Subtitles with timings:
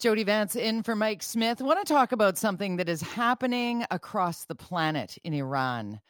[0.00, 1.62] Jody Vance in for Mike Smith.
[1.62, 6.00] I want to talk about something that is happening across the planet in Iran.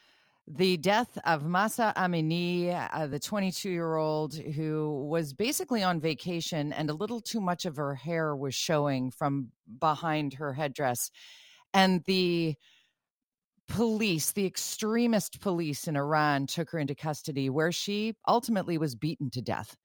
[0.49, 6.73] The death of Mahsa Amini, uh, the 22 year old who was basically on vacation
[6.73, 11.11] and a little too much of her hair was showing from behind her headdress.
[11.73, 12.57] And the
[13.69, 19.31] police, the extremist police in Iran, took her into custody where she ultimately was beaten
[19.31, 19.77] to death.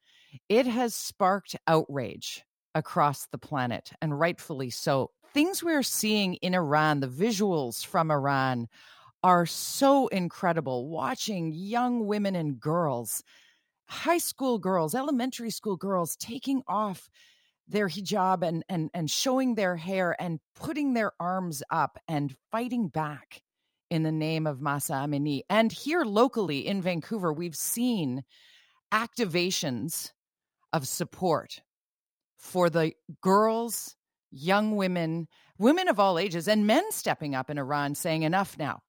[0.48, 2.44] It has sparked outrage
[2.76, 5.12] across the planet, and rightfully so.
[5.34, 8.68] Things we're seeing in Iran, the visuals from Iran,
[9.24, 10.90] are so incredible.
[10.90, 13.24] Watching young women and girls,
[13.88, 17.10] high school girls, elementary school girls taking off
[17.68, 22.88] their hijab and, and, and showing their hair and putting their arms up and fighting
[22.88, 23.42] back
[23.90, 25.42] in the name of Mahsa Amini.
[25.50, 28.24] And here locally in Vancouver, we've seen
[28.92, 30.12] activations
[30.74, 31.62] of support
[32.40, 33.96] for the girls,
[34.32, 38.80] young women, women of all ages, and men stepping up in Iran saying, enough now.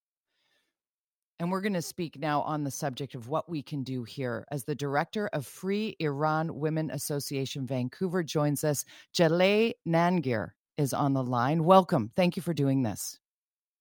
[1.39, 4.45] And we're going to speak now on the subject of what we can do here.
[4.51, 8.85] As the director of Free Iran Women Association Vancouver joins us,
[9.15, 11.65] Zhaleh Nangir is on the line.
[11.65, 12.11] Welcome.
[12.15, 13.19] Thank you for doing this.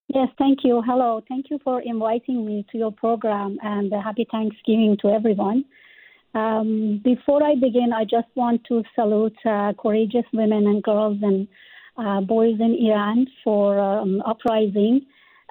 [0.08, 0.82] Yes, thank you.
[0.84, 1.20] Hello.
[1.28, 5.64] Thank you for inviting me to your program and happy Thanksgiving to everyone.
[6.34, 11.48] Um, before I begin, I just want to salute uh, courageous women and girls and
[11.96, 15.02] uh, boys in Iran for um, uprising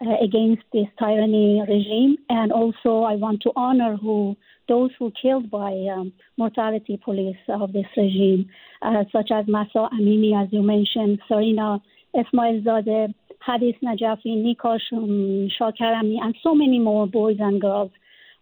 [0.01, 4.37] uh, against this tyranny regime, and also I want to honor who
[4.69, 8.49] those who killed by um, mortality police of this regime,
[8.81, 11.81] uh, such as Mahsa Amini, as you mentioned, Sarina
[12.15, 13.13] Esmailzadeh,
[13.45, 15.49] Hadis Najafi, Nikosh um,
[16.21, 17.91] and so many more boys and girls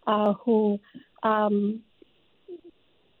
[0.06, 0.78] uh, who
[1.22, 1.82] um,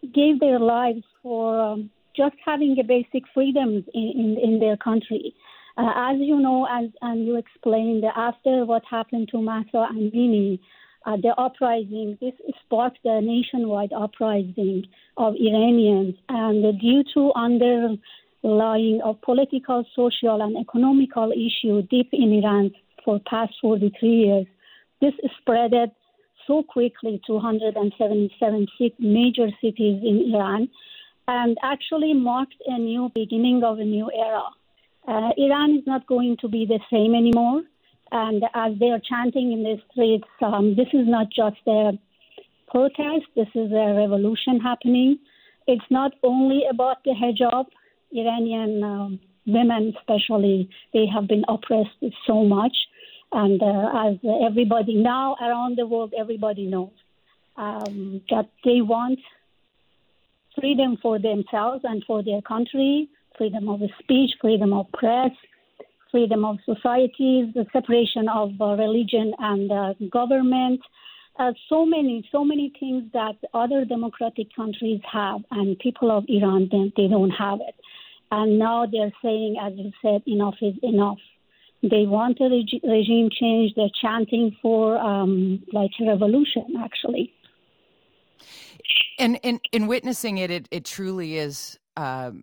[0.02, 5.34] gave their lives for um, just having a basic freedoms in, in, in their country.
[5.76, 10.58] Uh, as you know, as and you explained, after what happened to Mahsa Amini,
[11.06, 14.84] uh, the uprising, this sparked a nationwide uprising
[15.16, 22.72] of Iranians, and due to underlying of political, social, and economical issue deep in Iran
[23.04, 24.46] for past 43 years,
[25.00, 25.92] this spreaded
[26.48, 28.66] so quickly to 177
[28.98, 30.68] major cities in Iran
[31.28, 34.48] and actually marked a new beginning of a new era.
[35.06, 37.62] Uh, Iran is not going to be the same anymore.
[38.10, 41.92] And as they are chanting in the streets, um, this is not just a
[42.68, 45.18] protest, this is a revolution happening.
[45.66, 47.66] It's not only about the hijab.
[48.10, 52.74] Iranian um, women, especially, they have been oppressed so much.
[53.32, 54.16] And uh, as
[54.46, 56.92] everybody now around the world, everybody knows
[57.56, 59.18] um, that they want
[60.58, 65.30] freedom for themselves and for their country, freedom of speech, freedom of press,
[66.10, 70.80] freedom of societies, the separation of uh, religion and uh, government.
[71.38, 76.68] Uh, so many, so many things that other democratic countries have, and people of Iran,
[76.72, 77.76] they, they don't have it.
[78.30, 81.18] And now they're saying, as you said, enough is enough.
[81.82, 83.72] They want a reg- regime change.
[83.76, 87.32] They're chanting for um, like a revolution, actually.
[89.18, 92.42] And in, in witnessing it, it, it truly is um,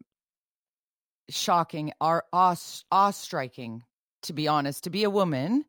[1.29, 2.22] shocking, awe,
[2.91, 3.84] awe striking,
[4.24, 5.66] to be honest, to be a woman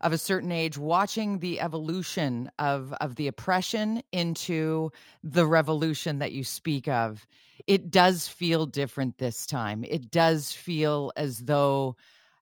[0.00, 4.90] of a certain age watching the evolution of of the oppression into
[5.22, 7.26] the revolution that you speak of
[7.66, 11.96] it does feel different this time it does feel as though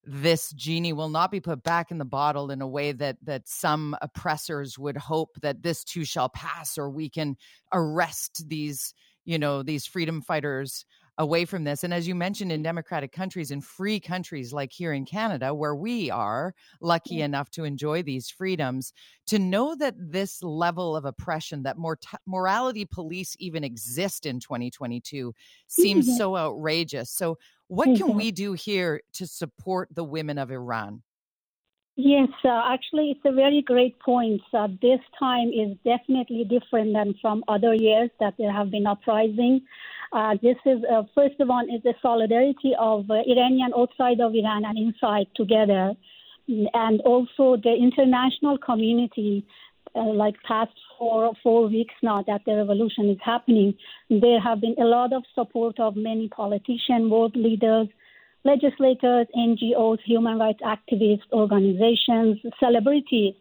[0.07, 3.49] this genie will not be put back in the bottle in a way that that
[3.49, 7.37] some oppressors would hope that this too shall pass or we can
[7.73, 8.95] arrest these
[9.25, 10.85] you know these freedom fighters
[11.19, 11.83] away from this.
[11.83, 15.75] And as you mentioned in democratic countries in free countries like here in Canada where
[15.75, 18.93] we are lucky enough to enjoy these freedoms
[19.27, 25.35] to know that this level of oppression that mor- morality police even exist in 2022
[25.69, 27.11] seems so outrageous.
[27.11, 27.39] So
[27.69, 31.03] what can we do here to support the women of Iran?
[31.97, 34.43] Yes, uh, actually, it's a very great point.
[34.53, 39.63] Uh, this time is definitely different than from other years that there have been uprising.
[40.13, 44.35] Uh, this is, uh, first of all, is the solidarity of uh, Iranian outside of
[44.35, 45.95] Iran and inside together,
[46.47, 49.47] and also the international community.
[49.97, 53.75] Uh, like past four four weeks now that the revolution is happening,
[54.11, 57.89] there have been a lot of support of many politicians, world leaders,
[58.45, 63.35] legislators, NGOs, human rights activists, organizations, celebrities,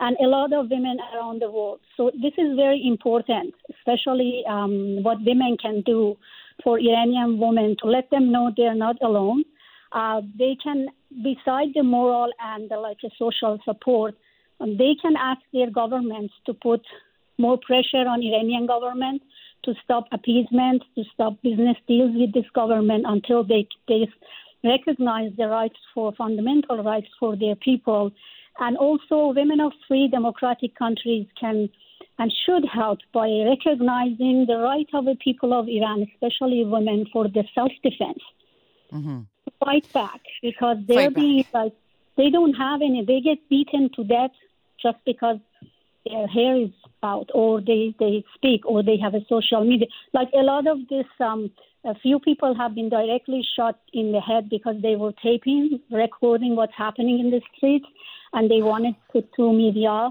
[0.00, 1.80] and a lot of women around the world.
[1.96, 6.16] So this is very important, especially um, what women can do
[6.62, 9.44] for Iranian women to let them know they're not alone.
[9.92, 10.88] Uh, they can,
[11.22, 14.14] beside the moral and the, like a social support,
[14.60, 16.82] they can ask their governments to put
[17.38, 19.22] more pressure on Iranian government
[19.64, 24.06] to stop appeasement, to stop business deals with this government until they they
[24.62, 28.12] recognize the rights for fundamental rights for their people.
[28.58, 31.68] And also, women of free democratic countries can
[32.18, 37.26] and should help by recognizing the right of the people of Iran, especially women, for
[37.28, 38.22] the self defense.
[38.92, 39.20] Mm-hmm.
[39.58, 41.54] Fight back because they're Fight being back.
[41.54, 41.72] like
[42.16, 43.04] they don't have any.
[43.04, 44.30] They get beaten to death
[44.80, 45.38] just because
[46.06, 46.70] their hair is
[47.02, 49.86] out, or they they speak, or they have a social media.
[50.12, 51.50] Like a lot of this um,
[51.84, 56.56] a few people have been directly shot in the head because they were taping, recording
[56.56, 57.86] what's happening in the streets,
[58.32, 60.10] and they wanted to, to media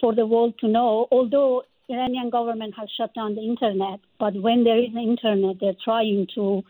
[0.00, 1.08] for the world to know.
[1.10, 6.26] Although Iranian government has shut down the internet, but when there is internet, they're trying
[6.34, 6.62] to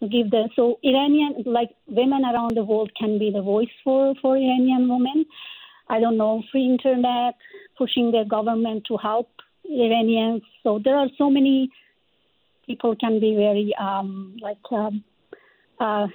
[0.00, 4.36] give the so Iranian like women around the world can be the voice for for
[4.36, 5.26] Iranian women.
[5.88, 7.34] I don't know free internet,
[7.76, 9.30] pushing the government to help
[9.64, 10.42] Iranians.
[10.62, 11.70] So there are so many
[12.66, 15.02] people can be very um, like um,
[15.80, 16.06] uh,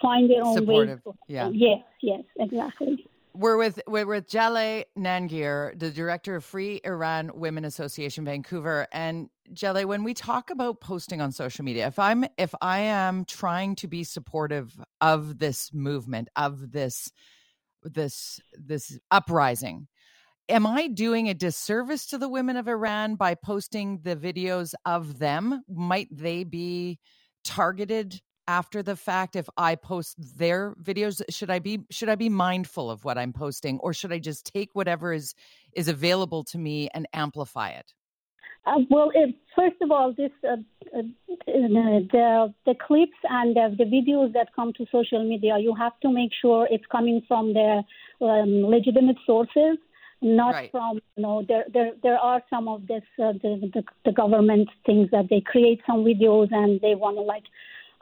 [0.00, 1.00] find their own Supportive.
[1.04, 1.12] way.
[1.28, 1.50] yeah.
[1.52, 1.82] Yes.
[2.00, 2.22] Yes.
[2.38, 3.06] Exactly.
[3.34, 8.86] We're with we're with Zhaleh Nangir, the director of Free Iran Women Association Vancouver.
[8.92, 13.24] And Zhaleh, when we talk about posting on social media, if I'm if I am
[13.24, 17.10] trying to be supportive of this movement, of this
[17.82, 19.88] this this uprising,
[20.50, 25.18] am I doing a disservice to the women of Iran by posting the videos of
[25.18, 25.62] them?
[25.68, 26.98] Might they be
[27.44, 31.22] targeted after the fact if I post their videos?
[31.30, 34.52] Should I be should I be mindful of what I'm posting, or should I just
[34.52, 35.34] take whatever is
[35.74, 37.92] is available to me and amplify it?
[38.64, 40.56] Uh, well, it, first of all, this uh,
[40.96, 41.02] uh,
[41.46, 46.10] the the clips and the, the, videos that come to social media, you have to
[46.10, 47.82] make sure it's coming from the
[48.20, 49.78] um, legitimate sources
[50.22, 50.70] not right.
[50.70, 54.68] from you know there there there are some of this uh, the, the, the government
[54.86, 57.42] things that they create some videos and they want to like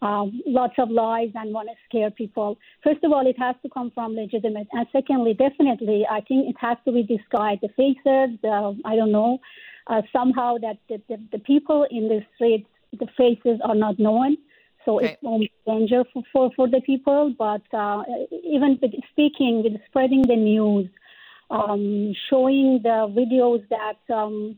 [0.03, 2.59] um, lots of lies and want to scare people.
[2.83, 6.57] First of all, it has to come from legitimate, and secondly, definitely, I think it
[6.61, 7.61] has to be disguised.
[7.63, 9.39] The faces, the, I don't know,
[9.87, 14.37] uh, somehow that the, the, the people in the streets, the faces are not known.
[14.87, 15.13] So okay.
[15.13, 17.35] it's more danger for, for, for the people.
[17.39, 18.03] But uh,
[18.43, 20.89] even with speaking, with spreading the news,
[21.51, 24.57] um, showing the videos that um,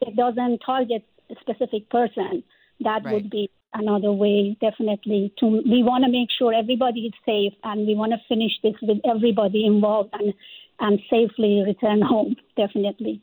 [0.00, 2.42] it doesn't target a specific person.
[2.80, 3.14] That right.
[3.14, 5.32] would be another way, definitely.
[5.38, 8.74] To we want to make sure everybody is safe, and we want to finish this
[8.82, 10.34] with everybody involved and
[10.80, 12.36] and safely return home.
[12.56, 13.22] Definitely.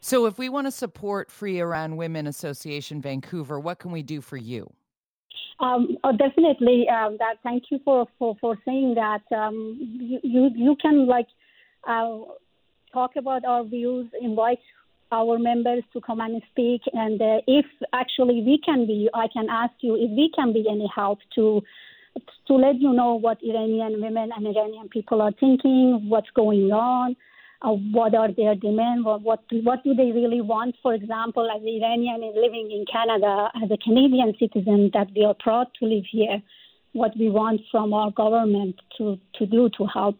[0.00, 4.20] So, if we want to support Free Iran Women Association Vancouver, what can we do
[4.20, 4.70] for you?
[5.58, 6.86] Um, oh, definitely.
[6.88, 7.36] Um, that.
[7.42, 9.22] Thank you for, for, for saying that.
[9.34, 11.28] Um, you, you you can like
[11.88, 12.18] uh,
[12.92, 14.58] talk about our views, invite
[15.12, 16.82] our members to come and speak.
[16.92, 20.66] And uh, if actually we can be, I can ask you if we can be
[20.70, 21.62] any help to
[22.46, 27.14] to let you know what Iranian women and Iranian people are thinking, what's going on,
[27.60, 30.76] uh, what are their demands, what, what what do they really want.
[30.82, 35.34] For example, as an Iranian living in Canada, as a Canadian citizen, that we are
[35.38, 36.42] proud to live here,
[36.92, 40.18] what we want from our government to to do to help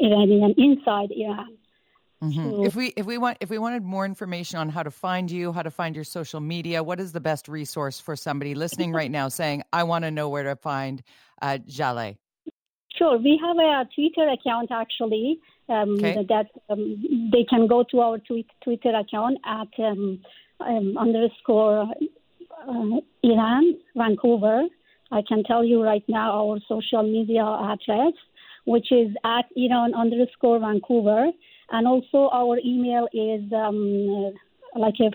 [0.00, 1.57] Iranian inside Iran.
[2.22, 2.50] Mm-hmm.
[2.50, 5.30] So, if we if we want if we wanted more information on how to find
[5.30, 8.92] you, how to find your social media, what is the best resource for somebody listening
[8.92, 11.02] right now saying, "I want to know where to find
[11.40, 12.16] uh, Zhaleh"?
[12.96, 16.26] Sure, we have a Twitter account actually um, okay.
[16.28, 20.20] that um, they can go to our tweet, Twitter account at um,
[20.58, 21.82] um underscore
[22.68, 24.62] uh, Iran Vancouver.
[25.12, 28.14] I can tell you right now our social media address
[28.68, 31.28] which is at Iran underscore Vancouver.
[31.70, 34.34] And also our email is um,
[34.74, 35.10] like a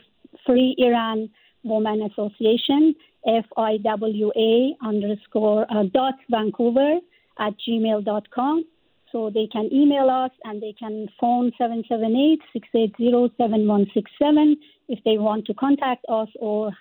[0.46, 1.30] free Iran
[1.64, 2.96] Woman Association,
[3.26, 7.00] F-I-W-A underscore uh, dot Vancouver
[7.40, 8.66] at gmail.com.
[9.12, 14.58] So they can email us and they can phone 778 680 7167
[14.90, 16.72] if they want to contact us or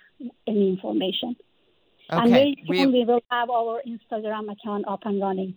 [0.47, 1.35] any information.
[2.11, 2.21] Okay.
[2.21, 5.55] And very we- soon we will have our Instagram account up and running.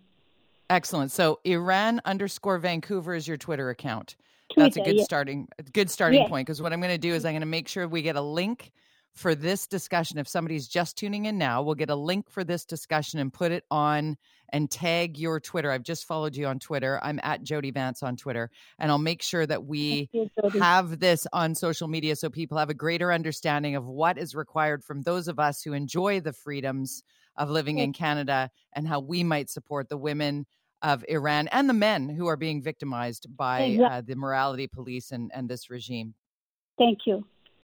[0.68, 1.12] Excellent.
[1.12, 4.16] So Iran underscore Vancouver is your Twitter account.
[4.56, 5.04] That's a good yes.
[5.04, 6.28] starting good starting Yes.
[6.28, 8.16] point because what I'm going to do is I'm going to make sure we get
[8.16, 8.72] a link
[9.12, 10.18] for this discussion.
[10.18, 13.50] If somebody's just tuning in now, we'll get a link for this discussion and put
[13.50, 14.16] it on
[14.50, 15.72] and tag your Twitter.
[15.72, 17.00] I've just followed you on Twitter.
[17.02, 20.30] I'm at Jody Vance on Twitter, and I'll make sure that we you,
[20.60, 24.84] have this on social media so people have a greater understanding of what is required
[24.84, 27.02] from those of us who enjoy the freedoms
[27.36, 30.46] of living in Canada and how we might support the women
[30.82, 35.30] of Iran and the men who are being victimized by uh, the morality police and,
[35.34, 36.14] and this regime.
[36.78, 37.24] Thank you.